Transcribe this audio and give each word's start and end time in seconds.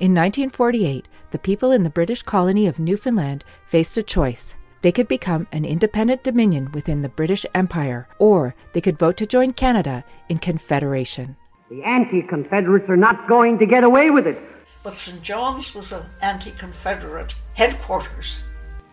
In 0.00 0.12
1948, 0.12 1.06
the 1.30 1.38
people 1.38 1.72
in 1.72 1.82
the 1.82 1.90
British 1.90 2.22
colony 2.22 2.66
of 2.66 2.78
Newfoundland 2.78 3.44
faced 3.66 3.98
a 3.98 4.02
choice. 4.02 4.56
They 4.80 4.92
could 4.92 5.08
become 5.08 5.46
an 5.52 5.66
independent 5.66 6.22
dominion 6.22 6.72
within 6.72 7.02
the 7.02 7.10
British 7.10 7.44
Empire, 7.54 8.08
or 8.18 8.54
they 8.72 8.80
could 8.80 8.98
vote 8.98 9.18
to 9.18 9.26
join 9.26 9.50
Canada 9.50 10.02
in 10.30 10.38
Confederation. 10.38 11.36
The 11.68 11.82
anti 11.82 12.22
Confederates 12.22 12.88
are 12.88 12.96
not 12.96 13.28
going 13.28 13.58
to 13.58 13.66
get 13.66 13.84
away 13.84 14.10
with 14.10 14.26
it. 14.26 14.40
But 14.82 14.94
St. 14.94 15.20
John's 15.20 15.74
was 15.74 15.92
an 15.92 16.06
anti 16.22 16.52
Confederate 16.52 17.34
headquarters. 17.52 18.40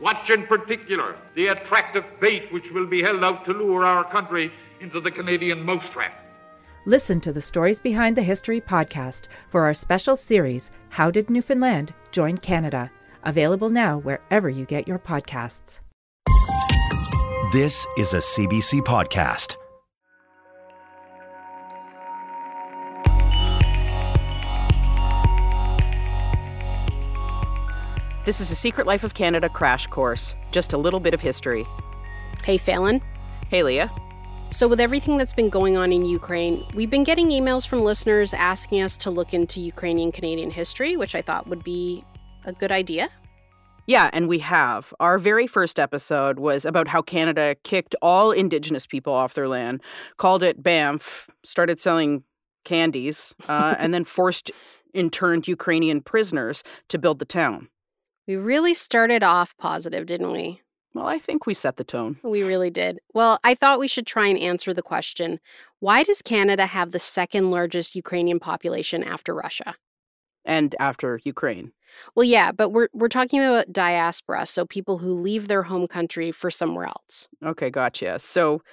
Watch 0.02 0.30
in 0.30 0.46
particular 0.46 1.16
the 1.36 1.48
attractive 1.48 2.04
bait 2.20 2.52
which 2.52 2.70
will 2.71 2.86
be 2.86 3.02
held 3.02 3.24
out 3.24 3.46
to 3.46 3.54
lure 3.54 3.86
our 3.86 4.04
country 4.04 4.52
into 4.82 5.00
the 5.00 5.12
Canadian 5.12 5.64
mousetrap. 5.64 6.27
Listen 6.88 7.20
to 7.20 7.34
the 7.34 7.42
Stories 7.42 7.82
Behind 7.82 8.16
the 8.16 8.24
History 8.24 8.62
podcast 8.62 9.24
for 9.50 9.66
our 9.66 9.74
special 9.74 10.16
series, 10.16 10.72
How 10.88 11.12
Did 11.12 11.30
Newfoundland 11.30 11.94
Join 12.14 12.38
Canada? 12.38 12.89
Available 13.24 13.68
now 13.68 13.98
wherever 13.98 14.50
you 14.50 14.64
get 14.64 14.88
your 14.88 14.97
podcasts. 14.97 15.82
This 17.52 17.86
is 17.97 18.14
a 18.14 18.20
CBC 18.20 18.80
podcast. 18.84 19.58
This 28.24 28.39
is 28.39 28.50
a 28.50 28.56
Secret 28.56 28.88
Life 28.88 29.04
of 29.04 29.14
Canada 29.14 29.50
crash 29.50 29.88
course, 29.88 30.36
just 30.54 30.72
a 30.72 30.78
little 30.78 31.02
bit 31.02 31.14
of 31.14 31.19
history. 31.19 31.66
Hey, 32.45 32.58
Falen. 32.58 33.02
Hey, 33.50 33.64
Leah. 33.64 33.92
So, 34.50 34.67
with 34.67 34.80
everything 34.80 35.17
that's 35.17 35.33
been 35.33 35.50
going 35.50 35.75
on 35.75 35.92
in 35.92 36.06
Ukraine, 36.06 36.66
we've 36.73 36.89
been 36.89 37.03
getting 37.03 37.30
emails 37.30 37.67
from 37.67 37.80
listeners 37.80 38.33
asking 38.33 38.81
us 38.81 38.97
to 39.00 39.11
look 39.11 39.33
into 39.33 39.59
Ukrainian 39.59 40.11
Canadian 40.11 40.52
history, 40.52 40.95
which 40.95 41.16
I 41.16 41.22
thought 41.22 41.47
would 41.47 41.64
be 41.64 42.03
a 42.45 42.53
good 42.53 42.72
idea. 42.72 43.09
Yeah, 43.88 44.09
and 44.14 44.28
we 44.28 44.39
have. 44.39 44.94
Our 44.99 45.17
very 45.17 45.47
first 45.47 45.80
episode 45.80 46.39
was 46.39 46.66
about 46.66 46.88
how 46.88 47.02
Canada 47.02 47.55
kicked 47.63 47.94
all 48.02 48.31
Indigenous 48.31 48.85
people 48.85 49.13
off 49.13 49.33
their 49.33 49.47
land, 49.47 49.81
called 50.17 50.44
it 50.44 50.63
Banff, 50.63 51.29
started 51.44 51.79
selling 51.79 52.23
candies, 52.63 53.35
uh, 53.47 53.75
and 53.79 53.94
then 53.94 54.05
forced 54.05 54.52
interned 54.94 55.47
Ukrainian 55.47 56.02
prisoners 56.02 56.63
to 56.88 56.97
build 56.97 57.19
the 57.19 57.25
town. 57.25 57.67
We 58.27 58.35
really 58.35 58.73
started 58.73 59.23
off 59.23 59.55
positive, 59.57 60.05
didn't 60.05 60.31
we? 60.31 60.61
Well, 60.98 61.06
I 61.08 61.20
think 61.20 61.45
we 61.45 61.53
set 61.53 61.78
the 61.78 61.84
tone. 61.84 62.17
We 62.23 62.42
really 62.42 62.72
did. 62.72 62.98
Well, 63.14 63.40
I 63.44 63.53
thought 63.53 63.78
we 63.78 63.88
should 63.88 64.08
try 64.08 64.26
and 64.26 64.40
answer 64.40 64.73
the 64.73 64.81
question 64.81 65.40
why 65.80 66.02
does 66.02 66.23
Canada 66.23 66.66
have 66.66 66.90
the 66.90 66.98
second 66.98 67.52
largest 67.52 67.95
Ukrainian 67.95 68.40
population 68.40 69.03
after 69.03 69.36
Russia? 69.36 69.75
And 70.44 70.75
after 70.80 71.20
Ukraine. 71.23 71.72
Well, 72.16 72.23
yeah, 72.23 72.52
but 72.52 72.70
we're 72.70 72.88
we're 72.94 73.09
talking 73.09 73.42
about 73.42 73.72
diaspora, 73.72 74.48
so 74.48 74.66
people 74.66 74.98
who 74.98 75.14
leave 75.14 75.48
their 75.48 75.64
home 75.64 75.88
country 75.88 76.31
for 76.31 76.50
somewhere 76.50 76.86
else. 76.86 77.28
Okay, 77.45 77.70
gotcha. 77.70 78.18
So 78.18 78.64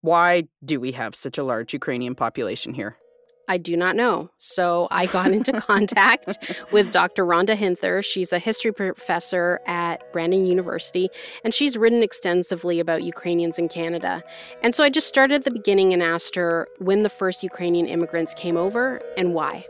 why 0.00 0.44
do 0.64 0.80
we 0.80 0.92
have 0.92 1.14
such 1.14 1.36
a 1.36 1.44
large 1.44 1.74
Ukrainian 1.74 2.14
population 2.14 2.72
here? 2.72 2.96
I 3.48 3.56
do 3.56 3.76
not 3.76 3.96
know. 3.96 4.30
So 4.36 4.86
I 4.90 5.06
got 5.06 5.32
into 5.32 5.52
contact 5.60 6.38
with 6.70 6.92
Dr. 6.92 7.24
Rhonda 7.24 7.56
Hinther. 7.56 8.04
She's 8.04 8.32
a 8.32 8.38
history 8.38 8.72
professor 8.72 9.60
at 9.66 10.12
Brandon 10.12 10.46
University, 10.46 11.08
and 11.42 11.54
she's 11.54 11.76
written 11.76 12.02
extensively 12.02 12.78
about 12.78 13.02
Ukrainians 13.02 13.58
in 13.58 13.68
Canada. 13.68 14.22
And 14.62 14.74
so 14.74 14.84
I 14.84 14.90
just 14.90 15.08
started 15.08 15.36
at 15.36 15.44
the 15.44 15.50
beginning 15.50 15.92
and 15.92 16.02
asked 16.02 16.36
her 16.36 16.68
when 16.78 17.02
the 17.02 17.08
first 17.08 17.42
Ukrainian 17.42 17.86
immigrants 17.86 18.34
came 18.34 18.56
over 18.56 19.00
and 19.16 19.34
why. 19.34 19.64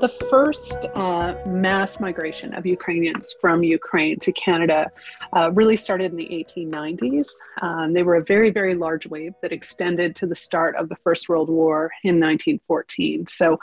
The 0.00 0.08
first 0.30 0.86
uh, 0.94 1.34
mass 1.44 1.98
migration 1.98 2.54
of 2.54 2.64
Ukrainians 2.64 3.34
from 3.40 3.64
Ukraine 3.64 4.16
to 4.20 4.30
Canada 4.30 4.92
uh, 5.34 5.50
really 5.50 5.76
started 5.76 6.12
in 6.12 6.16
the 6.16 6.28
1890s. 6.28 7.26
Um, 7.62 7.92
they 7.92 8.04
were 8.04 8.14
a 8.14 8.24
very, 8.24 8.50
very 8.50 8.76
large 8.76 9.08
wave 9.08 9.32
that 9.42 9.52
extended 9.52 10.14
to 10.16 10.26
the 10.28 10.36
start 10.36 10.76
of 10.76 10.88
the 10.88 10.94
First 11.02 11.28
World 11.28 11.50
War 11.50 11.90
in 12.04 12.20
1914. 12.20 13.26
So 13.26 13.58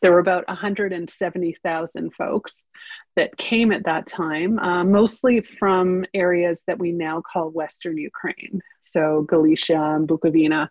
there 0.00 0.12
were 0.12 0.20
about 0.20 0.46
170,000 0.46 2.14
folks 2.14 2.62
that 3.16 3.36
came 3.36 3.72
at 3.72 3.84
that 3.84 4.06
time, 4.06 4.60
uh, 4.60 4.84
mostly 4.84 5.40
from 5.40 6.04
areas 6.14 6.62
that 6.68 6.78
we 6.78 6.92
now 6.92 7.20
call 7.20 7.50
Western 7.50 7.98
Ukraine, 7.98 8.60
so 8.80 9.22
Galicia 9.22 9.96
and 9.96 10.06
Bukovina. 10.06 10.68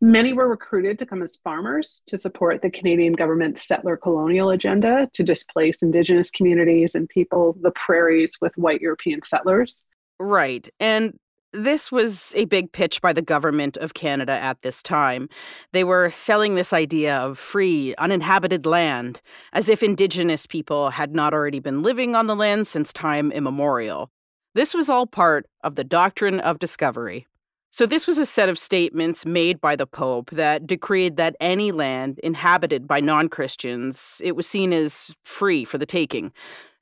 Many 0.00 0.32
were 0.32 0.48
recruited 0.48 0.98
to 1.00 1.06
come 1.06 1.22
as 1.22 1.38
farmers 1.42 2.02
to 2.06 2.18
support 2.18 2.62
the 2.62 2.70
Canadian 2.70 3.14
government's 3.14 3.66
settler 3.66 3.96
colonial 3.96 4.50
agenda 4.50 5.08
to 5.14 5.24
displace 5.24 5.82
Indigenous 5.82 6.30
communities 6.30 6.94
and 6.94 7.08
people 7.08 7.56
the 7.60 7.72
prairies 7.72 8.36
with 8.40 8.56
white 8.56 8.80
European 8.80 9.22
settlers. 9.22 9.82
Right. 10.20 10.68
And 10.78 11.18
this 11.52 11.90
was 11.90 12.32
a 12.36 12.44
big 12.44 12.70
pitch 12.70 13.00
by 13.00 13.12
the 13.12 13.22
government 13.22 13.76
of 13.78 13.94
Canada 13.94 14.32
at 14.32 14.62
this 14.62 14.82
time. 14.82 15.28
They 15.72 15.82
were 15.82 16.10
selling 16.10 16.54
this 16.54 16.72
idea 16.72 17.16
of 17.16 17.38
free, 17.38 17.94
uninhabited 17.96 18.66
land, 18.66 19.20
as 19.52 19.68
if 19.68 19.82
Indigenous 19.82 20.46
people 20.46 20.90
had 20.90 21.14
not 21.14 21.32
already 21.32 21.58
been 21.58 21.82
living 21.82 22.14
on 22.14 22.26
the 22.26 22.36
land 22.36 22.68
since 22.68 22.92
time 22.92 23.32
immemorial. 23.32 24.10
This 24.54 24.74
was 24.74 24.88
all 24.88 25.06
part 25.06 25.46
of 25.64 25.74
the 25.74 25.84
doctrine 25.84 26.38
of 26.38 26.58
discovery. 26.58 27.26
So, 27.70 27.84
this 27.84 28.06
was 28.06 28.18
a 28.18 28.24
set 28.24 28.48
of 28.48 28.58
statements 28.58 29.26
made 29.26 29.60
by 29.60 29.76
the 29.76 29.86
Pope 29.86 30.30
that 30.30 30.66
decreed 30.66 31.16
that 31.16 31.36
any 31.38 31.70
land 31.70 32.18
inhabited 32.20 32.88
by 32.88 33.00
non 33.00 33.28
Christians, 33.28 34.20
it 34.24 34.36
was 34.36 34.46
seen 34.46 34.72
as 34.72 35.14
free 35.22 35.64
for 35.64 35.76
the 35.76 35.86
taking. 35.86 36.32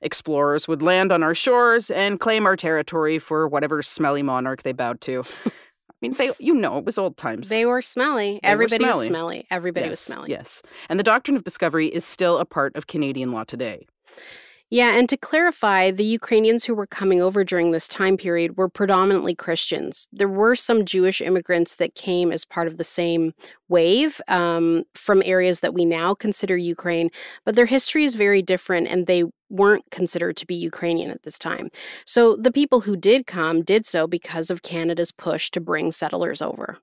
Explorers 0.01 0.67
would 0.67 0.81
land 0.81 1.11
on 1.11 1.23
our 1.23 1.33
shores 1.33 1.89
and 1.89 2.19
claim 2.19 2.45
our 2.45 2.55
territory 2.55 3.19
for 3.19 3.47
whatever 3.47 3.81
smelly 3.81 4.23
monarch 4.23 4.63
they 4.63 4.71
bowed 4.71 5.01
to. 5.01 5.23
I 5.45 5.95
mean, 6.01 6.13
they, 6.13 6.31
you 6.39 6.53
know, 6.53 6.77
it 6.77 6.85
was 6.85 6.99
old 6.99 7.17
times. 7.17 7.49
They 7.49 7.65
were 7.65 7.81
smelly. 7.81 8.39
They 8.43 8.49
were 8.49 8.53
Everybody 8.53 8.85
was 8.85 8.95
smelly. 8.95 9.07
smelly. 9.07 9.47
Everybody 9.49 9.85
yes, 9.85 9.91
was 9.91 9.99
smelly. 9.99 10.29
Yes. 10.29 10.61
And 10.89 10.99
the 10.99 11.03
doctrine 11.03 11.35
of 11.35 11.43
discovery 11.43 11.87
is 11.87 12.05
still 12.05 12.37
a 12.37 12.45
part 12.45 12.75
of 12.75 12.85
Canadian 12.85 13.31
law 13.31 13.43
today. 13.43 13.87
Yeah, 14.69 14.97
and 14.97 15.07
to 15.07 15.15
clarify, 15.15 15.91
the 15.91 16.03
Ukrainians 16.03 16.65
who 16.65 16.75
were 16.75 16.87
coming 16.87 17.21
over 17.21 17.45
during 17.45 17.71
this 17.71 17.87
time 17.87 18.17
period 18.17 18.57
were 18.57 18.67
predominantly 18.67 19.33
Christians. 19.33 20.09
There 20.11 20.27
were 20.27 20.57
some 20.57 20.83
Jewish 20.83 21.21
immigrants 21.21 21.75
that 21.75 21.95
came 21.95 22.33
as 22.33 22.43
part 22.43 22.67
of 22.67 22.75
the 22.75 22.83
same 22.83 23.31
wave 23.69 24.19
um, 24.27 24.83
from 24.93 25.23
areas 25.23 25.61
that 25.61 25.73
we 25.73 25.85
now 25.85 26.13
consider 26.13 26.57
Ukraine, 26.57 27.09
but 27.45 27.55
their 27.55 27.65
history 27.65 28.03
is 28.03 28.15
very 28.15 28.41
different 28.41 28.89
and 28.89 29.07
they 29.07 29.23
weren't 29.49 29.89
considered 29.89 30.35
to 30.35 30.45
be 30.45 30.55
Ukrainian 30.55 31.11
at 31.11 31.23
this 31.23 31.39
time. 31.39 31.69
So 32.05 32.35
the 32.35 32.51
people 32.51 32.81
who 32.81 32.97
did 32.97 33.25
come 33.25 33.63
did 33.63 33.85
so 33.85 34.05
because 34.05 34.49
of 34.49 34.63
Canada's 34.63 35.13
push 35.13 35.49
to 35.51 35.61
bring 35.61 35.93
settlers 35.93 36.41
over. 36.41 36.79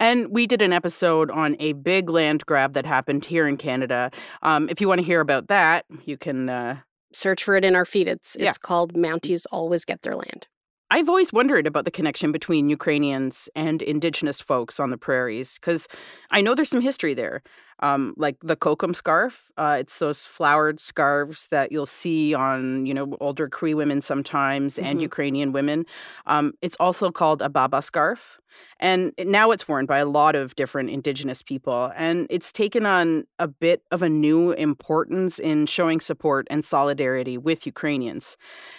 And 0.00 0.28
we 0.30 0.46
did 0.46 0.62
an 0.62 0.72
episode 0.72 1.30
on 1.30 1.56
a 1.58 1.72
big 1.74 2.08
land 2.10 2.44
grab 2.46 2.72
that 2.74 2.86
happened 2.86 3.24
here 3.24 3.46
in 3.48 3.56
Canada. 3.56 4.10
Um, 4.42 4.68
if 4.68 4.80
you 4.80 4.88
want 4.88 5.00
to 5.00 5.04
hear 5.06 5.20
about 5.20 5.48
that, 5.48 5.84
you 6.04 6.16
can. 6.16 6.48
Uh, 6.48 6.76
Search 7.10 7.42
for 7.42 7.56
it 7.56 7.64
in 7.64 7.74
our 7.74 7.86
feed. 7.86 8.06
It's 8.06 8.34
it's 8.36 8.44
Yeah. 8.44 8.52
called 8.60 8.92
Mounties 8.94 9.46
Always 9.50 9.86
Get 9.86 10.02
Their 10.02 10.14
Land. 10.14 10.46
I've 10.90 11.08
always 11.08 11.32
wondered 11.32 11.66
about 11.66 11.84
the 11.86 11.90
connection 11.90 12.32
between 12.32 12.68
Ukrainians 12.68 13.48
and 13.54 13.80
Indigenous 13.82 14.40
folks 14.42 14.78
on 14.78 14.90
the 14.90 14.98
prairies 14.98 15.58
because 15.58 15.88
I 16.30 16.40
know 16.42 16.54
there's 16.54 16.68
some 16.68 16.80
history 16.82 17.14
there. 17.14 17.42
Um, 17.80 18.14
like 18.16 18.36
the 18.42 18.56
kokum 18.56 18.94
scarf, 18.94 19.50
uh, 19.56 19.76
it's 19.80 19.98
those 19.98 20.22
flowered 20.22 20.80
scarves 20.80 21.46
that 21.48 21.70
you'll 21.72 21.86
see 21.86 22.34
on 22.34 22.86
you 22.86 22.94
know 22.94 23.16
older 23.20 23.48
Cree 23.48 23.74
women 23.74 24.00
sometimes 24.00 24.78
and 24.78 24.98
Mhm. 24.98 25.02
Ukrainian 25.02 25.52
women. 25.52 25.86
Um, 26.26 26.52
it's 26.62 26.76
also 26.80 27.10
called 27.10 27.40
a 27.42 27.48
baba 27.48 27.80
scarf, 27.82 28.40
and 28.80 29.12
now 29.18 29.50
it's 29.52 29.68
worn 29.68 29.86
by 29.86 29.98
a 29.98 30.06
lot 30.06 30.34
of 30.34 30.56
different 30.56 30.90
Indigenous 30.90 31.42
people, 31.42 31.92
and 31.96 32.26
it's 32.30 32.50
taken 32.52 32.84
on 32.86 33.24
a 33.38 33.46
bit 33.48 33.82
of 33.90 34.02
a 34.02 34.08
new 34.08 34.52
importance 34.52 35.38
in 35.38 35.66
showing 35.66 36.00
support 36.00 36.46
and 36.50 36.64
solidarity 36.64 37.38
with 37.38 37.66
Ukrainians. 37.66 38.36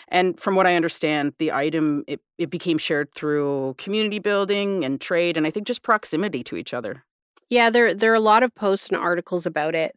And 0.09 0.39
from 0.39 0.55
what 0.55 0.67
I 0.67 0.75
understand, 0.75 1.33
the 1.37 1.51
item 1.53 2.03
it, 2.07 2.19
it 2.37 2.49
became 2.49 2.77
shared 2.77 3.13
through 3.13 3.75
community 3.77 4.19
building 4.19 4.83
and 4.85 4.99
trade, 4.99 5.37
and 5.37 5.45
I 5.47 5.51
think 5.51 5.67
just 5.67 5.83
proximity 5.83 6.43
to 6.45 6.55
each 6.57 6.73
other. 6.73 7.03
Yeah, 7.49 7.69
there 7.69 7.93
there 7.93 8.11
are 8.11 8.15
a 8.15 8.19
lot 8.19 8.43
of 8.43 8.53
posts 8.53 8.89
and 8.89 8.97
articles 8.97 9.45
about 9.45 9.75
it, 9.75 9.95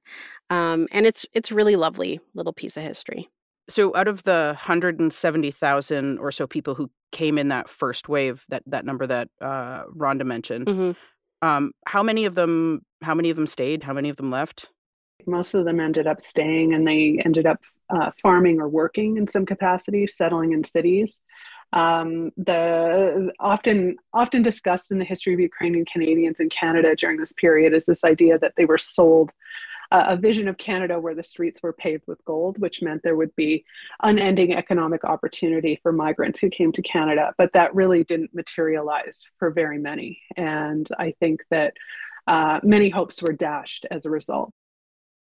um, 0.51 0.89
and 0.91 1.07
it's 1.07 1.27
it's 1.33 1.53
really 1.53 1.77
lovely 1.77 2.21
little 2.35 2.53
piece 2.53 2.77
of 2.77 2.83
history. 2.83 3.29
So, 3.69 3.95
out 3.95 4.09
of 4.09 4.23
the 4.23 4.57
hundred 4.59 5.01
and 5.01 5.13
seventy 5.13 5.51
thousand 5.51 6.19
or 6.19 6.33
so 6.33 6.47
people 6.47 6.75
who 6.75 6.91
came 7.13 7.37
in 7.39 7.49
that 7.49 7.69
first 7.69 8.09
wave, 8.09 8.45
that 8.49 8.63
that 8.67 8.85
number 8.85 9.07
that 9.07 9.29
uh, 9.41 9.85
Rhonda 9.85 10.25
mentioned, 10.25 10.67
Mhm. 10.67 10.97
um, 11.43 11.73
how 11.87 12.03
many 12.03 12.25
of 12.25 12.35
them? 12.35 12.81
How 13.03 13.15
many 13.15 13.29
of 13.31 13.37
them 13.37 13.47
stayed? 13.47 13.83
How 13.83 13.93
many 13.93 14.09
of 14.09 14.17
them 14.17 14.31
left? 14.31 14.71
Most 15.27 15.55
of 15.55 15.65
them 15.65 15.79
ended 15.79 16.07
up 16.07 16.21
staying 16.21 16.75
and 16.75 16.87
they 16.87 17.21
ended 17.25 17.47
up 17.47 17.61
uh, 17.91 18.11
farming 18.21 18.61
or 18.61 18.69
working 18.69 19.19
in 19.19 19.29
some 19.29 19.45
capacity, 19.45 20.07
settling 20.07 20.53
in 20.53 20.65
cities. 20.65 21.21
Um, 21.73 22.31
the 22.37 23.33
often 23.41 23.97
often 24.13 24.43
discussed 24.43 24.91
in 24.91 24.99
the 24.99 25.05
history 25.05 25.33
of 25.33 25.41
Ukrainian 25.41 25.85
Canadians 25.85 26.39
in 26.39 26.51
Canada 26.51 26.95
during 26.95 27.19
this 27.19 27.33
period 27.33 27.73
is 27.73 27.87
this 27.87 28.05
idea 28.05 28.39
that 28.39 28.55
they 28.57 28.67
were 28.67 28.79
sold 28.79 29.33
uh, 29.93 30.07
a 30.09 30.17
vision 30.17 30.49
of 30.49 30.57
Canada 30.57 30.99
where 30.99 31.15
the 31.15 31.23
streets 31.23 31.63
were 31.63 31.75
paved 31.75 32.05
with 32.07 32.25
gold, 32.25 32.59
which 32.59 32.81
meant 32.81 33.03
there 33.03 33.15
would 33.15 33.35
be 33.37 33.63
unending 34.03 34.55
economic 34.55 35.05
opportunity 35.05 35.79
for 35.83 35.93
migrants 35.93 36.41
who 36.41 36.49
came 36.49 36.73
to 36.73 36.81
Canada. 36.81 37.35
But 37.37 37.53
that 37.53 37.75
really 37.75 38.03
didn't 38.03 38.35
materialize 38.35 39.23
for 39.39 39.51
very 39.51 39.79
many, 39.79 40.19
and 40.37 40.89
I 40.99 41.15
think 41.21 41.43
that 41.51 41.75
uh, 42.27 42.61
many 42.63 42.89
hopes 42.89 43.21
were 43.21 43.35
dashed 43.35 43.85
as 43.91 44.07
a 44.07 44.11
result. 44.11 44.51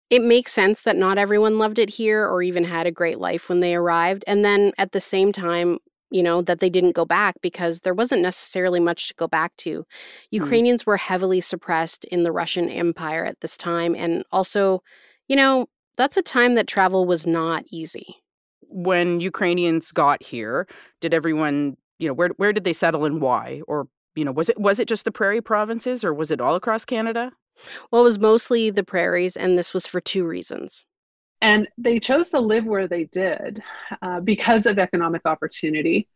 It 0.08 0.22
makes 0.22 0.52
sense 0.52 0.82
that 0.82 0.96
not 0.96 1.18
everyone 1.18 1.58
loved 1.58 1.78
it 1.78 1.90
here 1.90 2.26
or 2.26 2.42
even 2.42 2.64
had 2.64 2.86
a 2.86 2.90
great 2.90 3.18
life 3.18 3.48
when 3.48 3.60
they 3.60 3.74
arrived. 3.74 4.24
And 4.26 4.44
then 4.44 4.72
at 4.78 4.92
the 4.92 5.00
same 5.00 5.32
time, 5.32 5.78
you 6.12 6.22
know, 6.22 6.42
that 6.42 6.60
they 6.60 6.70
didn't 6.70 6.92
go 6.92 7.04
back 7.04 7.36
because 7.42 7.80
there 7.80 7.94
wasn't 7.94 8.22
necessarily 8.22 8.80
much 8.80 9.08
to 9.08 9.14
go 9.14 9.26
back 9.26 9.56
to. 9.56 9.80
Mm. 9.80 9.84
Ukrainians 10.30 10.82
mm. 10.82 10.86
were 10.86 10.96
heavily 10.98 11.40
suppressed 11.40 12.04
in 12.04 12.22
the 12.22 12.32
Russian 12.32 12.68
Empire 12.68 13.24
at 13.24 13.40
this 13.40 13.56
time. 13.56 13.94
And 13.94 14.24
also, 14.30 14.82
you 15.28 15.36
know, 15.36 15.66
that's 15.96 16.16
a 16.16 16.22
time 16.22 16.54
that 16.54 16.66
travel 16.66 17.06
was 17.06 17.26
not 17.26 17.64
easy. 17.70 18.16
When 18.60 19.20
Ukrainians 19.20 19.90
got 19.92 20.22
here, 20.22 20.66
did 21.00 21.14
everyone, 21.14 21.76
you 21.98 22.08
know, 22.08 22.14
where 22.14 22.30
where 22.36 22.52
did 22.52 22.64
they 22.64 22.72
settle 22.72 23.04
and 23.04 23.20
why? 23.20 23.62
Or, 23.66 23.88
you 24.14 24.24
know, 24.24 24.32
was 24.32 24.48
it 24.48 24.58
was 24.58 24.80
it 24.80 24.88
just 24.88 25.04
the 25.04 25.12
prairie 25.12 25.42
provinces 25.42 26.04
or 26.04 26.12
was 26.14 26.30
it 26.30 26.40
all 26.40 26.54
across 26.54 26.84
Canada? 26.84 27.32
Well, 27.90 28.02
it 28.02 28.04
was 28.04 28.18
mostly 28.18 28.70
the 28.70 28.82
prairies, 28.82 29.36
and 29.36 29.58
this 29.58 29.74
was 29.74 29.86
for 29.86 30.00
two 30.00 30.24
reasons. 30.26 30.84
And 31.42 31.68
they 31.76 31.98
chose 31.98 32.30
to 32.30 32.40
live 32.40 32.64
where 32.64 32.86
they 32.86 33.04
did 33.04 33.62
uh, 34.00 34.20
because 34.20 34.64
of 34.64 34.78
economic 34.78 35.22
opportunity 35.26 36.08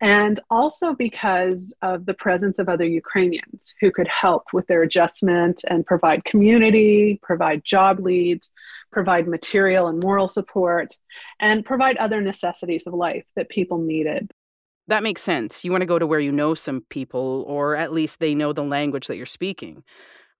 and 0.00 0.40
also 0.48 0.94
because 0.94 1.74
of 1.82 2.06
the 2.06 2.14
presence 2.14 2.58
of 2.58 2.68
other 2.68 2.86
Ukrainians 2.86 3.74
who 3.80 3.90
could 3.90 4.08
help 4.08 4.44
with 4.52 4.66
their 4.66 4.82
adjustment 4.82 5.62
and 5.68 5.84
provide 5.84 6.24
community, 6.24 7.18
provide 7.22 7.64
job 7.64 8.00
leads, 8.00 8.50
provide 8.92 9.28
material 9.28 9.88
and 9.88 10.00
moral 10.00 10.28
support, 10.28 10.96
and 11.40 11.64
provide 11.64 11.96
other 11.96 12.20
necessities 12.20 12.86
of 12.86 12.94
life 12.94 13.24
that 13.36 13.48
people 13.48 13.78
needed. 13.78 14.30
That 14.86 15.02
makes 15.02 15.22
sense. 15.22 15.64
You 15.64 15.70
want 15.70 15.82
to 15.82 15.86
go 15.86 15.98
to 15.98 16.06
where 16.06 16.20
you 16.20 16.32
know 16.32 16.54
some 16.54 16.84
people, 16.90 17.44
or 17.46 17.76
at 17.76 17.92
least 17.92 18.18
they 18.18 18.34
know 18.34 18.52
the 18.52 18.64
language 18.64 19.06
that 19.06 19.16
you're 19.16 19.26
speaking. 19.26 19.84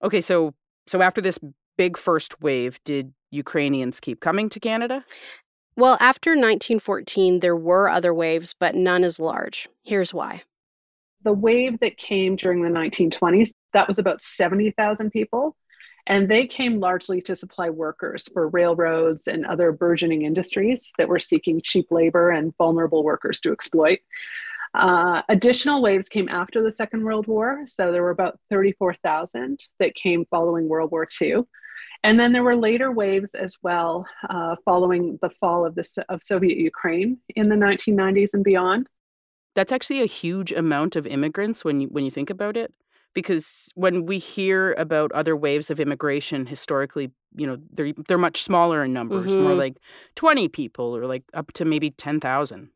Okay, 0.03 0.21
so 0.21 0.55
so 0.87 1.03
after 1.03 1.21
this 1.21 1.39
big 1.81 1.97
first 1.97 2.43
wave, 2.43 2.79
did 2.85 3.15
Ukrainians 3.31 4.01
keep 4.01 4.21
coming 4.21 4.51
to 4.51 4.61
Canada? 4.61 5.03
Well, 5.77 5.97
after 5.99 6.33
1914, 6.33 7.41
there 7.41 7.57
were 7.57 7.89
other 7.89 8.13
waves, 8.13 8.53
but 8.53 8.75
none 8.75 9.03
as 9.03 9.19
large. 9.19 9.67
Here's 9.83 10.13
why. 10.13 10.43
The 11.23 11.33
wave 11.33 11.81
that 11.81 11.97
came 11.97 12.37
during 12.37 12.61
the 12.63 12.69
1920s, 12.69 13.53
that 13.73 13.89
was 13.89 13.99
about 13.99 14.21
70,000 14.21 15.11
people. 15.11 15.57
And 16.07 16.29
they 16.29 16.47
came 16.47 16.81
largely 16.81 17.23
to 17.23 17.35
supply 17.35 17.71
workers 17.71 18.29
for 18.31 18.51
railroads 18.51 19.27
and 19.27 19.47
other 19.47 19.73
burgeoning 19.73 20.27
industries 20.27 20.93
that 20.99 21.09
were 21.09 21.19
seeking 21.19 21.63
cheap 21.65 21.87
labor 21.91 22.29
and 22.29 22.55
vulnerable 22.59 23.03
workers 23.03 23.41
to 23.41 23.53
exploit. 23.53 24.01
Uh, 24.75 25.23
additional 25.31 25.81
waves 25.81 26.11
came 26.11 26.29
after 26.31 26.63
the 26.63 26.71
Second 26.71 27.05
World 27.05 27.27
War. 27.27 27.63
So 27.65 27.91
there 27.91 28.03
were 28.03 28.11
about 28.11 28.39
34,000 28.51 29.61
that 29.79 29.95
came 29.95 30.27
following 30.27 30.69
World 30.69 30.91
War 30.91 31.07
II. 31.23 31.45
And 32.03 32.19
then 32.19 32.33
there 32.33 32.43
were 32.43 32.57
later 32.57 32.91
waves 32.91 33.35
as 33.35 33.59
well 33.63 34.07
uh, 34.29 34.57
following 34.65 35.19
the 35.21 35.31
fall 35.31 35.67
of, 35.67 35.75
the, 35.75 36.05
of 36.09 36.23
Soviet 36.23 36.57
Ukraine 36.57 37.19
in 37.37 37.49
the 37.49 37.57
1990s 37.57 38.33
and 38.33 38.43
beyond. 38.43 38.87
That's 39.55 39.73
actually 39.73 40.01
a 40.01 40.07
huge 40.07 40.53
amount 40.53 40.97
of 40.97 41.07
immigrants 41.07 41.65
when 41.65 41.81
you, 41.81 41.89
when 41.89 42.05
you 42.05 42.11
think 42.11 42.31
about 42.31 42.57
it. 42.57 42.73
Because 43.13 43.71
when 43.75 44.07
we 44.07 44.19
hear 44.19 44.73
about 44.75 45.11
other 45.13 45.37
waves 45.37 45.69
of 45.69 45.81
immigration 45.81 46.47
historically, 46.47 47.11
you 47.35 47.47
know, 47.47 47.59
they're, 47.73 47.93
they're 48.07 48.19
much 48.19 48.43
smaller 48.43 48.85
in 48.85 48.93
numbers, 48.93 49.33
mm-hmm. 49.33 49.43
more 49.43 49.55
like 49.55 49.77
20 50.15 50.47
people 50.49 50.97
or 50.97 51.07
like 51.07 51.25
up 51.35 51.53
to 51.55 51.65
maybe 51.65 51.91
10,000. 51.91 52.71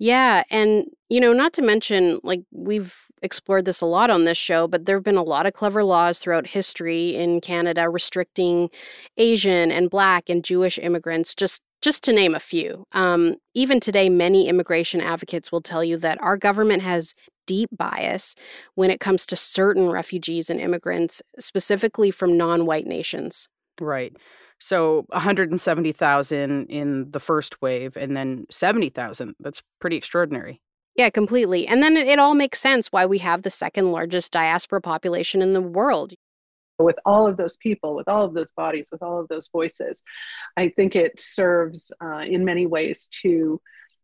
Yeah. 0.00 0.44
And, 0.50 0.86
you 1.10 1.20
know, 1.20 1.34
not 1.34 1.52
to 1.52 1.62
mention, 1.62 2.20
like, 2.24 2.40
we've 2.50 2.96
explored 3.22 3.66
this 3.66 3.82
a 3.82 3.86
lot 3.86 4.08
on 4.08 4.24
this 4.24 4.38
show, 4.38 4.66
but 4.66 4.86
there 4.86 4.96
have 4.96 5.04
been 5.04 5.18
a 5.18 5.22
lot 5.22 5.44
of 5.44 5.52
clever 5.52 5.84
laws 5.84 6.18
throughout 6.18 6.46
history 6.46 7.14
in 7.14 7.42
Canada 7.42 7.86
restricting 7.90 8.70
Asian 9.18 9.70
and 9.70 9.90
Black 9.90 10.30
and 10.30 10.42
Jewish 10.42 10.78
immigrants, 10.78 11.34
just 11.34 11.62
just 11.82 12.02
to 12.04 12.12
name 12.12 12.34
a 12.34 12.40
few. 12.40 12.84
Um, 12.92 13.36
even 13.54 13.78
today, 13.80 14.08
many 14.10 14.48
immigration 14.48 15.00
advocates 15.02 15.52
will 15.52 15.62
tell 15.62 15.82
you 15.84 15.96
that 15.98 16.20
our 16.22 16.36
government 16.36 16.82
has 16.82 17.14
deep 17.46 17.70
bias 17.76 18.34
when 18.74 18.90
it 18.90 19.00
comes 19.00 19.26
to 19.26 19.36
certain 19.36 19.90
refugees 19.90 20.48
and 20.50 20.60
immigrants, 20.60 21.20
specifically 21.38 22.10
from 22.10 22.38
non 22.38 22.64
white 22.64 22.86
nations. 22.86 23.48
Right. 23.80 24.16
So 24.58 25.06
170,000 25.08 26.66
in 26.66 27.10
the 27.10 27.20
first 27.20 27.60
wave 27.62 27.96
and 27.96 28.16
then 28.16 28.46
70,000. 28.50 29.34
That's 29.40 29.62
pretty 29.80 29.96
extraordinary. 29.96 30.60
Yeah, 30.96 31.08
completely. 31.08 31.66
And 31.66 31.82
then 31.82 31.96
it 31.96 32.18
all 32.18 32.34
makes 32.34 32.60
sense 32.60 32.92
why 32.92 33.06
we 33.06 33.18
have 33.18 33.42
the 33.42 33.50
second 33.50 33.90
largest 33.90 34.32
diaspora 34.32 34.82
population 34.82 35.40
in 35.40 35.54
the 35.54 35.62
world. 35.62 36.12
With 36.78 36.96
all 37.06 37.26
of 37.26 37.36
those 37.36 37.56
people, 37.56 37.94
with 37.94 38.08
all 38.08 38.24
of 38.24 38.34
those 38.34 38.50
bodies, 38.50 38.88
with 38.92 39.02
all 39.02 39.20
of 39.20 39.28
those 39.28 39.48
voices, 39.50 40.02
I 40.56 40.68
think 40.68 40.96
it 40.96 41.18
serves 41.18 41.90
uh, 42.02 42.24
in 42.28 42.44
many 42.44 42.66
ways 42.66 43.08
to 43.22 43.60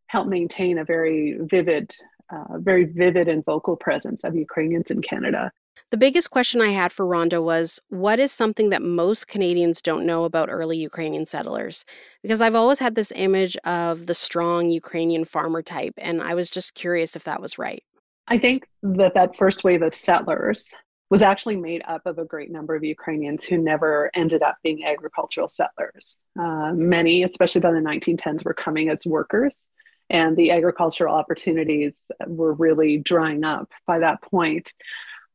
help 0.06 0.28
maintain 0.28 0.78
a 0.78 0.84
very 0.84 1.36
vivid, 1.40 1.94
uh, 2.32 2.58
very 2.58 2.84
vivid 2.84 3.28
and 3.28 3.44
vocal 3.44 3.76
presence 3.76 4.24
of 4.24 4.34
Ukrainians 4.34 4.90
in 4.90 5.02
Canada. 5.02 5.52
The 5.90 5.96
biggest 5.96 6.30
question 6.30 6.60
I 6.60 6.70
had 6.70 6.92
for 6.92 7.06
Rhonda 7.06 7.42
was 7.42 7.80
what 7.88 8.18
is 8.18 8.32
something 8.32 8.70
that 8.70 8.82
most 8.82 9.28
Canadians 9.28 9.80
don't 9.80 10.06
know 10.06 10.24
about 10.24 10.48
early 10.50 10.76
Ukrainian 10.76 11.26
settlers? 11.26 11.84
Because 12.22 12.40
I've 12.40 12.54
always 12.54 12.80
had 12.80 12.94
this 12.94 13.12
image 13.14 13.56
of 13.58 14.06
the 14.06 14.14
strong 14.14 14.70
Ukrainian 14.70 15.24
farmer 15.24 15.62
type, 15.62 15.94
and 15.98 16.20
I 16.20 16.34
was 16.34 16.50
just 16.50 16.74
curious 16.74 17.14
if 17.14 17.24
that 17.24 17.40
was 17.40 17.58
right. 17.58 17.84
I 18.28 18.38
think 18.38 18.66
that 18.82 19.14
that 19.14 19.36
first 19.36 19.62
wave 19.62 19.82
of 19.82 19.94
settlers 19.94 20.74
was 21.10 21.22
actually 21.22 21.56
made 21.56 21.82
up 21.86 22.02
of 22.04 22.18
a 22.18 22.24
great 22.24 22.50
number 22.50 22.74
of 22.74 22.82
Ukrainians 22.82 23.44
who 23.44 23.58
never 23.58 24.10
ended 24.14 24.42
up 24.42 24.56
being 24.62 24.84
agricultural 24.84 25.48
settlers. 25.48 26.18
Uh, 26.38 26.72
many, 26.72 27.22
especially 27.22 27.60
by 27.60 27.70
the 27.70 27.78
1910s, 27.78 28.44
were 28.44 28.54
coming 28.54 28.88
as 28.88 29.06
workers, 29.06 29.68
and 30.10 30.36
the 30.36 30.50
agricultural 30.50 31.14
opportunities 31.14 32.00
were 32.26 32.54
really 32.54 32.98
drying 32.98 33.44
up 33.44 33.70
by 33.86 34.00
that 34.00 34.20
point. 34.22 34.72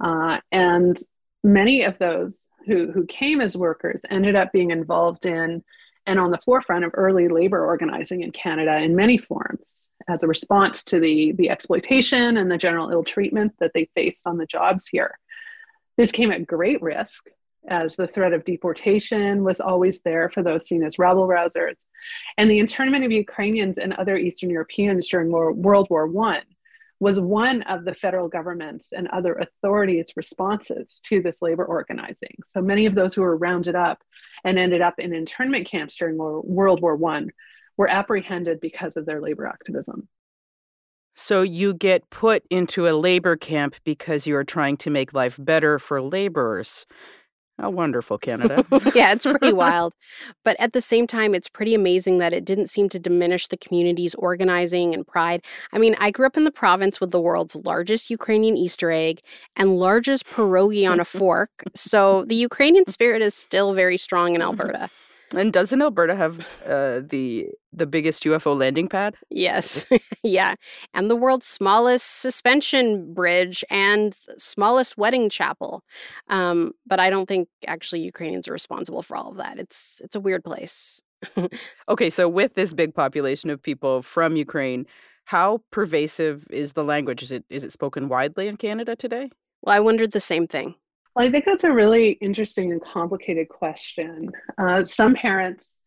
Uh, 0.01 0.39
and 0.51 0.98
many 1.44 1.83
of 1.83 1.98
those 2.00 2.50
who, 2.65 2.92
who 2.92 3.06
came 3.06 3.42
as 3.42 3.56
workers 3.56 4.01
ended 4.09 4.36
up 4.36 4.51
being 4.51 4.71
involved 4.71 5.25
in 5.25 5.63
and 6.05 6.20
on 6.20 6.31
the 6.31 6.39
forefront 6.39 6.84
of 6.84 6.91
early 6.96 7.27
labor 7.27 7.63
organizing 7.63 8.22
in 8.24 8.31
Canada 8.31 8.77
in 8.77 8.96
many 8.96 9.17
forms 9.17 9.88
as 10.08 10.24
a 10.24 10.27
response 10.27 10.84
to 10.84 11.00
the, 11.00 11.31
the 11.34 11.50
exploitation 11.50 12.38
and 12.38 12.50
the 12.50 12.58
general 12.58 12.89
ill 12.89 13.03
treatment 13.03 13.53
that 13.60 13.72
they 13.74 13.89
faced 13.96 14.25
on 14.25 14.38
the 14.38 14.46
jobs 14.46 14.88
here. 14.88 15.17
This 15.98 16.12
came 16.12 16.31
at 16.31 16.48
great 16.48 16.81
risk 16.81 17.25
as 17.67 17.96
the 17.96 18.08
threat 18.08 18.34
of 18.34 18.43
deportation 18.43 19.43
was 19.43 19.62
always 19.62 20.01
there 20.01 20.29
for 20.29 20.41
those 20.41 20.65
seen 20.65 20.84
as 20.84 20.98
rabble 20.98 21.27
rousers. 21.27 21.75
And 22.38 22.50
the 22.50 22.58
internment 22.58 23.05
of 23.05 23.12
Ukrainians 23.12 23.77
and 23.77 23.93
other 23.93 24.17
Eastern 24.17 24.50
Europeans 24.50 25.08
during 25.08 25.31
World 25.31 25.88
War 25.91 26.10
I 26.25 26.41
was 27.01 27.20
one 27.20 27.63
of 27.63 27.84
the 27.84 27.96
federal 27.96 28.27
government's 28.27 28.93
and 28.93 29.08
other 29.08 29.34
authorities' 29.34 30.13
responses 30.15 31.01
to 31.03 31.20
this 31.20 31.41
labor 31.41 31.65
organizing. 31.65 32.36
So 32.46 32.62
many 32.62 32.86
of 32.86 32.93
those 32.93 33.15
who 33.15 33.24
were 33.24 33.36
rounded 33.36 33.74
up 33.74 33.98
and 34.43 34.60
ended 34.60 34.81
up 34.81 35.00
in 35.00 35.12
internment 35.12 35.67
camps 35.67 35.98
during 35.98 36.15
World 36.15 36.79
War 36.79 36.98
I 37.12 37.25
were 37.75 37.89
apprehended 37.89 38.62
because 38.62 38.96
of 38.98 39.08
their 39.08 39.20
labor 39.20 39.48
activism. 39.48 40.08
So 41.15 41.41
you 41.41 41.74
get 41.74 42.08
put 42.12 42.43
into 42.51 42.88
a 42.88 42.93
labor 42.93 43.36
camp 43.36 43.77
because 43.84 44.27
you 44.27 44.36
are 44.36 44.43
trying 44.43 44.77
to 44.77 44.91
make 44.91 45.12
life 45.12 45.39
better 45.41 45.79
for 45.79 46.03
laborers. 46.03 46.86
How 47.62 47.70
wonderful, 47.70 48.18
Canada. 48.18 48.65
yeah, 48.96 49.12
it's 49.12 49.24
pretty 49.24 49.53
wild. 49.53 49.94
But 50.44 50.60
at 50.60 50.74
the 50.74 50.82
same 50.82 51.06
time, 51.06 51.36
it's 51.36 51.48
pretty 51.48 51.75
amazing 51.75 52.18
that 52.18 52.34
it 52.34 52.44
didn't 52.44 52.72
seem 52.72 52.89
to 52.89 52.98
diminish 52.98 53.48
the 53.48 53.58
community's 53.58 54.15
organizing 54.15 54.96
and 54.96 55.06
pride. 55.06 55.46
I 55.72 55.77
mean, 55.77 55.96
I 56.00 56.10
grew 56.10 56.25
up 56.25 56.36
in 56.36 56.44
the 56.44 56.51
province 56.51 57.00
with 57.00 57.12
the 57.12 57.22
world's 57.22 57.56
largest 57.56 58.10
Ukrainian 58.10 58.58
Easter 58.58 58.89
egg 58.89 59.20
and 59.56 59.77
largest 59.77 60.25
pierogi 60.25 60.89
on 60.89 61.00
a 61.00 61.06
fork. 61.20 61.51
So 61.75 62.25
the 62.25 62.36
Ukrainian 62.36 62.88
spirit 62.88 63.22
is 63.22 63.36
still 63.36 63.75
very 63.75 63.98
strong 63.98 64.34
in 64.34 64.41
Alberta. 64.41 64.89
And 65.36 65.53
doesn't 65.53 65.84
Alberta 65.84 66.15
have 66.15 66.39
uh, 66.65 67.01
the 67.08 67.50
the 67.74 67.86
biggest 67.86 68.24
UFO 68.24 68.58
landing 68.58 68.88
pad? 68.88 69.16
Yes, 69.30 69.86
yeah, 70.24 70.56
and 70.94 71.10
the 71.10 71.16
world's 71.16 71.48
smallest 71.48 72.22
suspension 72.22 73.13
bridge 73.13 73.63
and 73.70 74.16
smallest 74.38 74.98
wedding 74.98 75.30
chapel. 75.30 75.84
Um, 76.28 76.74
but 76.86 77.00
I 77.00 77.10
don't 77.10 77.28
think 77.28 77.48
actually 77.68 78.01
Ukrainians 78.01 78.48
are 78.48 78.54
responsible 78.54 79.01
for 79.04 79.16
all 79.16 79.32
of 79.32 79.38
that. 79.38 79.60
It's 79.60 80.01
it's 80.04 80.16
a 80.16 80.20
weird 80.20 80.44
place. 80.44 81.01
okay, 81.90 82.10
so 82.10 82.28
with 82.28 82.56
this 82.56 82.74
big 82.74 82.94
population 82.96 83.50
of 83.50 83.62
people 83.62 84.01
from 84.01 84.36
Ukraine, 84.36 84.86
How 85.25 85.62
pervasive 85.72 86.48
is 86.51 86.74
the 86.74 86.84
language? 86.84 87.24
Is 87.24 87.32
it 87.32 87.46
is 87.50 87.63
it 87.63 87.72
spoken 87.72 88.10
widely 88.10 88.48
in 88.48 88.58
Canada 88.58 88.96
today? 88.96 89.30
Well, 89.62 89.75
I 89.75 89.80
wondered 89.80 90.12
the 90.12 90.20
same 90.20 90.48
thing. 90.48 90.75
Well, 91.16 91.28
I 91.28 91.32
think 91.32 91.46
that's 91.46 91.63
a 91.66 91.72
really 91.72 92.12
interesting 92.22 92.72
and 92.72 92.82
complicated 92.82 93.50
question. 93.50 94.32
Uh, 94.58 94.84
some 94.86 95.13
parents, 95.16 95.80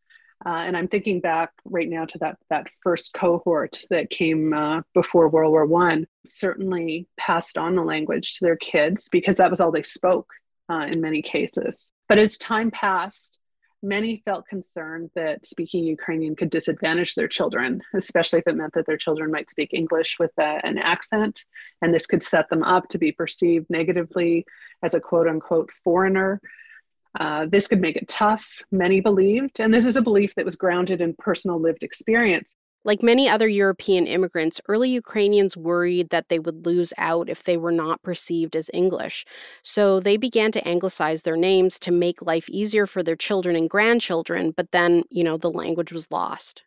uh, 0.46 0.50
and 0.66 0.76
I'm 0.76 0.88
thinking 0.88 1.20
back 1.20 1.50
right 1.64 1.88
now 1.88 2.04
to 2.04 2.18
that 2.18 2.36
that 2.50 2.68
first 2.82 3.14
cohort 3.14 3.80
that 3.90 4.10
came 4.10 4.52
uh, 4.52 4.82
before 4.92 5.28
World 5.28 5.52
War 5.52 5.66
One, 5.66 6.06
certainly 6.26 7.06
passed 7.16 7.56
on 7.56 7.74
the 7.74 7.82
language 7.82 8.34
to 8.34 8.44
their 8.44 8.56
kids 8.56 9.08
because 9.10 9.38
that 9.38 9.50
was 9.50 9.60
all 9.60 9.72
they 9.72 9.82
spoke 9.82 10.28
uh, 10.68 10.88
in 10.92 11.00
many 11.00 11.22
cases. 11.22 11.92
But 12.08 12.18
as 12.18 12.36
time 12.36 12.70
passed, 12.70 13.38
many 13.82 14.22
felt 14.24 14.46
concerned 14.48 15.10
that 15.14 15.46
speaking 15.46 15.84
Ukrainian 15.84 16.36
could 16.36 16.50
disadvantage 16.50 17.14
their 17.14 17.28
children, 17.28 17.82
especially 17.94 18.40
if 18.40 18.46
it 18.46 18.56
meant 18.56 18.74
that 18.74 18.86
their 18.86 18.96
children 18.96 19.30
might 19.30 19.50
speak 19.50 19.70
English 19.72 20.16
with 20.18 20.32
a, 20.38 20.60
an 20.64 20.78
accent, 20.78 21.44
and 21.80 21.94
this 21.94 22.06
could 22.06 22.22
set 22.22 22.48
them 22.48 22.62
up 22.62 22.88
to 22.88 22.98
be 22.98 23.12
perceived 23.12 23.66
negatively 23.70 24.44
as 24.82 24.94
a 24.94 25.00
quote 25.00 25.28
unquote 25.28 25.70
foreigner. 25.82 26.40
Uh, 27.18 27.46
this 27.46 27.68
could 27.68 27.80
make 27.80 27.96
it 27.96 28.08
tough, 28.08 28.60
many 28.72 29.00
believed, 29.00 29.60
and 29.60 29.72
this 29.72 29.86
is 29.86 29.96
a 29.96 30.02
belief 30.02 30.34
that 30.34 30.44
was 30.44 30.56
grounded 30.56 31.00
in 31.00 31.14
personal 31.18 31.60
lived 31.60 31.82
experience. 31.82 32.56
Like 32.86 33.02
many 33.02 33.28
other 33.28 33.48
European 33.48 34.06
immigrants, 34.06 34.60
early 34.68 34.90
Ukrainians 34.90 35.56
worried 35.56 36.10
that 36.10 36.28
they 36.28 36.38
would 36.38 36.66
lose 36.66 36.92
out 36.98 37.30
if 37.30 37.42
they 37.42 37.56
were 37.56 37.72
not 37.72 38.02
perceived 38.02 38.54
as 38.54 38.68
English. 38.74 39.24
So 39.62 40.00
they 40.00 40.18
began 40.18 40.52
to 40.52 40.68
anglicize 40.68 41.22
their 41.22 41.36
names 41.36 41.78
to 41.78 41.90
make 41.90 42.20
life 42.20 42.46
easier 42.50 42.86
for 42.86 43.02
their 43.02 43.16
children 43.16 43.56
and 43.56 43.70
grandchildren, 43.70 44.52
but 44.54 44.70
then, 44.72 45.04
you 45.08 45.24
know, 45.24 45.38
the 45.38 45.50
language 45.50 45.92
was 45.92 46.10
lost. 46.10 46.62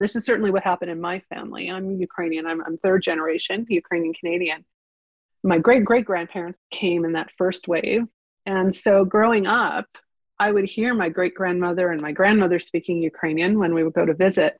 This 0.00 0.16
is 0.16 0.24
certainly 0.24 0.50
what 0.50 0.64
happened 0.64 0.90
in 0.90 1.00
my 1.00 1.20
family. 1.32 1.68
I'm 1.70 2.00
Ukrainian, 2.00 2.46
I'm, 2.46 2.62
I'm 2.64 2.78
third 2.78 3.02
generation 3.02 3.66
Ukrainian 3.68 4.14
Canadian. 4.14 4.64
My 5.44 5.58
great 5.58 5.84
great 5.84 6.06
grandparents 6.06 6.58
came 6.70 7.04
in 7.04 7.12
that 7.12 7.30
first 7.36 7.68
wave. 7.68 8.02
And 8.46 8.74
so 8.74 9.04
growing 9.04 9.46
up, 9.46 9.86
I 10.38 10.50
would 10.50 10.64
hear 10.64 10.92
my 10.92 11.08
great 11.08 11.34
grandmother 11.34 11.90
and 11.90 12.00
my 12.00 12.10
grandmother 12.10 12.58
speaking 12.58 13.00
Ukrainian 13.02 13.58
when 13.60 13.74
we 13.74 13.84
would 13.84 13.92
go 13.92 14.04
to 14.04 14.14
visit, 14.14 14.58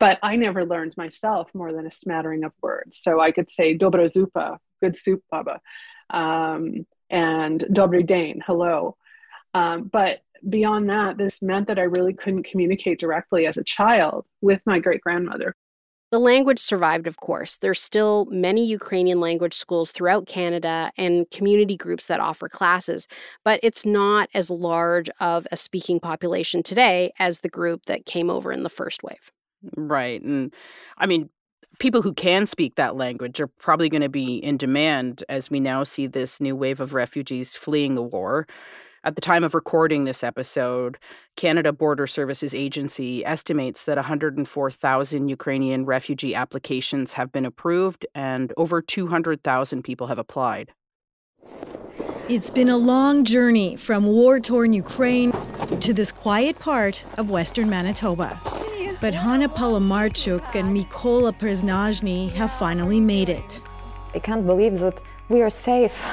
but 0.00 0.18
I 0.22 0.34
never 0.34 0.64
learned 0.64 0.96
myself 0.96 1.48
more 1.54 1.72
than 1.72 1.86
a 1.86 1.90
smattering 1.90 2.42
of 2.42 2.52
words. 2.60 2.98
So 3.00 3.20
I 3.20 3.30
could 3.30 3.48
say 3.48 3.76
dobra 3.76 4.12
zupa, 4.12 4.58
good 4.80 4.96
soup, 4.96 5.22
baba, 5.30 5.60
um, 6.10 6.84
and 7.10 7.60
dobry 7.70 8.04
dane, 8.04 8.42
hello. 8.44 8.96
Um, 9.54 9.84
but 9.84 10.20
beyond 10.48 10.88
that, 10.90 11.16
this 11.16 11.42
meant 11.42 11.68
that 11.68 11.78
I 11.78 11.82
really 11.82 12.14
couldn't 12.14 12.50
communicate 12.50 12.98
directly 12.98 13.46
as 13.46 13.56
a 13.56 13.64
child 13.64 14.26
with 14.40 14.60
my 14.64 14.80
great 14.80 15.00
grandmother. 15.00 15.54
The 16.10 16.18
language 16.18 16.58
survived, 16.58 17.06
of 17.06 17.18
course. 17.18 17.56
There's 17.56 17.80
still 17.80 18.26
many 18.30 18.66
Ukrainian 18.66 19.20
language 19.20 19.54
schools 19.54 19.92
throughout 19.92 20.26
Canada 20.26 20.90
and 20.96 21.30
community 21.30 21.76
groups 21.76 22.06
that 22.06 22.18
offer 22.18 22.48
classes, 22.48 23.06
but 23.44 23.60
it's 23.62 23.86
not 23.86 24.28
as 24.34 24.50
large 24.50 25.08
of 25.20 25.46
a 25.52 25.56
speaking 25.56 26.00
population 26.00 26.64
today 26.64 27.12
as 27.18 27.40
the 27.40 27.48
group 27.48 27.86
that 27.86 28.06
came 28.06 28.28
over 28.28 28.50
in 28.50 28.64
the 28.64 28.68
first 28.68 29.04
wave. 29.04 29.30
Right. 29.76 30.20
And 30.22 30.52
I 30.98 31.06
mean, 31.06 31.30
people 31.78 32.02
who 32.02 32.12
can 32.12 32.44
speak 32.44 32.74
that 32.74 32.96
language 32.96 33.40
are 33.40 33.46
probably 33.46 33.88
going 33.88 34.02
to 34.02 34.08
be 34.08 34.36
in 34.36 34.56
demand 34.56 35.22
as 35.28 35.48
we 35.48 35.60
now 35.60 35.84
see 35.84 36.08
this 36.08 36.40
new 36.40 36.56
wave 36.56 36.80
of 36.80 36.92
refugees 36.92 37.54
fleeing 37.54 37.94
the 37.94 38.02
war. 38.02 38.48
At 39.02 39.14
the 39.14 39.22
time 39.22 39.44
of 39.44 39.54
recording 39.54 40.04
this 40.04 40.22
episode, 40.22 40.98
Canada 41.34 41.72
Border 41.72 42.06
Services 42.06 42.52
Agency 42.52 43.24
estimates 43.24 43.84
that 43.84 43.96
104,000 43.96 45.28
Ukrainian 45.30 45.86
refugee 45.86 46.34
applications 46.34 47.14
have 47.14 47.32
been 47.32 47.46
approved 47.46 48.06
and 48.14 48.52
over 48.58 48.82
200,000 48.82 49.82
people 49.82 50.08
have 50.08 50.18
applied. 50.18 50.72
It's 52.28 52.50
been 52.50 52.68
a 52.68 52.76
long 52.76 53.24
journey 53.24 53.74
from 53.76 54.04
war 54.04 54.38
torn 54.38 54.74
Ukraine 54.74 55.32
to 55.80 55.94
this 55.94 56.12
quiet 56.12 56.58
part 56.58 57.06
of 57.16 57.30
western 57.30 57.70
Manitoba. 57.70 58.38
But 59.00 59.14
Hanna 59.14 59.48
Palamarchuk 59.48 60.54
and 60.54 60.76
Mikola 60.76 61.32
Prznazhny 61.32 62.32
have 62.32 62.52
finally 62.52 63.00
made 63.00 63.30
it. 63.30 63.62
I 64.14 64.18
can't 64.18 64.46
believe 64.46 64.78
that 64.80 65.00
we 65.30 65.40
are 65.40 65.48
safe. 65.48 66.04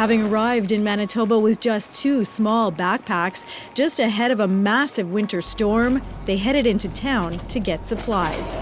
Having 0.00 0.32
arrived 0.32 0.72
in 0.72 0.82
Manitoba 0.82 1.38
with 1.38 1.60
just 1.60 1.94
two 1.94 2.24
small 2.24 2.72
backpacks, 2.72 3.44
just 3.74 4.00
ahead 4.00 4.30
of 4.30 4.40
a 4.40 4.48
massive 4.48 5.12
winter 5.12 5.42
storm, 5.42 6.00
they 6.24 6.38
headed 6.38 6.66
into 6.66 6.88
town 6.88 7.38
to 7.48 7.60
get 7.60 7.86
supplies. 7.86 8.56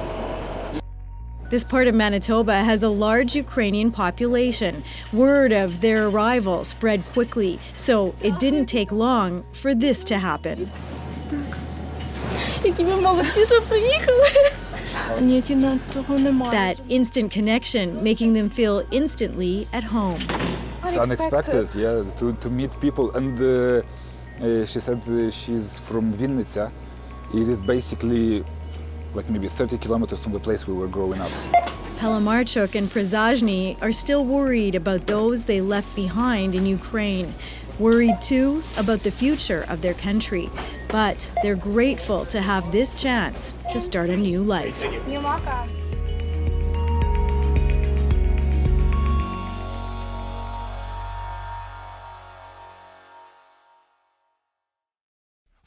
This 1.49 1.62
part 1.62 1.87
of 1.87 1.95
Manitoba 1.95 2.64
has 2.64 2.83
a 2.83 2.88
large 2.88 3.37
Ukrainian 3.37 3.92
population. 3.92 4.83
Word 5.12 5.52
of 5.52 5.80
their 5.80 6.09
arrival 6.09 6.64
spread 6.64 7.04
quickly, 7.12 7.61
so 7.76 8.16
it 8.21 8.40
didn't 8.40 8.66
take 8.66 8.90
long 8.90 9.45
for 9.52 9.76
this 9.76 10.02
to 10.11 10.18
happen. 10.18 10.68
That 16.50 16.80
instant 16.88 17.30
connection 17.30 18.02
making 18.02 18.33
them 18.33 18.50
feel 18.50 18.85
instantly 18.90 19.68
at 19.73 19.85
home. 19.85 20.18
It's 20.88 20.97
unexpected, 20.97 21.75
yeah, 21.75 22.02
to, 22.18 22.33
to 22.33 22.50
meet 22.50 22.78
people. 22.80 23.14
And 23.14 23.38
uh, 23.40 23.83
uh, 24.40 24.64
she 24.64 24.80
said 24.80 25.02
uh, 25.09 25.30
she's 25.30 25.78
from 25.78 26.12
Vinnytsia. 26.14 26.71
It 27.35 27.49
is 27.49 27.61
basically 27.61 28.45
like 29.14 29.28
maybe 29.28 29.49
30 29.49 29.78
kilometers 29.78 30.23
from 30.23 30.33
the 30.33 30.40
place 30.40 30.66
we 30.66 30.75
were 30.75 30.88
growing 30.88 31.21
up. 31.21 31.30
Palamarchuk 31.99 32.75
and 32.75 32.88
Prszazhny 32.88 33.76
are 33.83 33.92
still 33.92 34.25
worried 34.25 34.75
about 34.75 35.07
those 35.07 35.45
they 35.45 35.61
left 35.61 35.95
behind 35.97 36.54
in 36.54 36.64
Ukraine. 36.64 37.35
Worried 37.78 38.21
too 38.23 38.62
about 38.76 39.00
the 39.00 39.11
future 39.11 39.64
of 39.68 39.83
their 39.83 39.95
country. 39.95 40.49
But 40.88 41.30
they're 41.42 41.54
grateful 41.54 42.25
to 42.26 42.40
have 42.40 42.73
this 42.73 42.95
chance 42.95 43.52
to 43.71 43.78
start 43.78 44.11
a 44.11 44.16
new 44.16 44.42
life. 44.42 44.83